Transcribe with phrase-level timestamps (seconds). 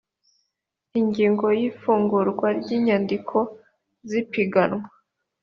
[0.99, 3.37] ingingo ya ifungurwa ry inyandiko
[4.09, 4.87] z ipiganwa